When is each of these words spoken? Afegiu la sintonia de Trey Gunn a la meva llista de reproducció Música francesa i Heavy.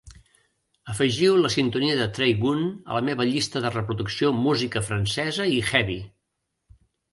Afegiu 0.93 1.35
la 1.41 1.51
sintonia 1.55 1.97
de 1.99 2.07
Trey 2.19 2.33
Gunn 2.39 2.65
a 2.71 2.97
la 2.99 3.03
meva 3.11 3.29
llista 3.33 3.63
de 3.67 3.73
reproducció 3.77 4.33
Música 4.49 4.85
francesa 4.91 5.49
i 5.55 5.63
Heavy. 5.71 6.01